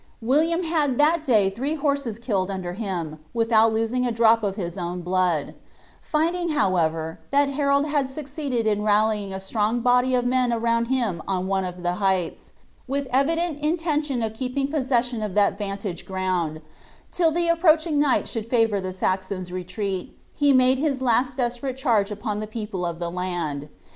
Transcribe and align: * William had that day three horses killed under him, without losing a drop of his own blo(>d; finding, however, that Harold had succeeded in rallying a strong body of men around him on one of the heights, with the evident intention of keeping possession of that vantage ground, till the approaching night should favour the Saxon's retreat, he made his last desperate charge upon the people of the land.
* 0.15 0.19
William 0.23 0.63
had 0.63 0.97
that 0.97 1.23
day 1.23 1.47
three 1.51 1.75
horses 1.75 2.17
killed 2.17 2.49
under 2.49 2.73
him, 2.73 3.19
without 3.35 3.71
losing 3.71 4.03
a 4.03 4.11
drop 4.11 4.41
of 4.41 4.55
his 4.55 4.75
own 4.75 5.03
blo(>d; 5.03 5.53
finding, 6.01 6.49
however, 6.49 7.19
that 7.29 7.49
Harold 7.49 7.85
had 7.85 8.07
succeeded 8.09 8.65
in 8.65 8.81
rallying 8.81 9.31
a 9.31 9.39
strong 9.39 9.79
body 9.79 10.15
of 10.15 10.25
men 10.25 10.51
around 10.51 10.85
him 10.85 11.21
on 11.27 11.45
one 11.45 11.63
of 11.63 11.83
the 11.83 11.93
heights, 12.01 12.53
with 12.87 13.03
the 13.03 13.15
evident 13.15 13.63
intention 13.63 14.23
of 14.23 14.33
keeping 14.33 14.67
possession 14.67 15.21
of 15.21 15.35
that 15.35 15.55
vantage 15.55 16.03
ground, 16.03 16.61
till 17.11 17.29
the 17.29 17.47
approaching 17.47 17.99
night 17.99 18.27
should 18.27 18.49
favour 18.49 18.81
the 18.81 18.93
Saxon's 18.93 19.51
retreat, 19.51 20.17
he 20.33 20.51
made 20.51 20.79
his 20.79 21.03
last 21.03 21.37
desperate 21.37 21.77
charge 21.77 22.09
upon 22.09 22.39
the 22.39 22.47
people 22.47 22.87
of 22.87 22.97
the 22.97 23.11
land. 23.11 23.69